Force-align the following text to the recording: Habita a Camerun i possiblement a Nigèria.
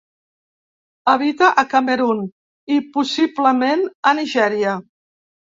Habita 1.11 1.49
a 1.63 1.63
Camerun 1.73 2.23
i 2.77 2.79
possiblement 2.97 3.87
a 4.13 4.17
Nigèria. 4.23 4.75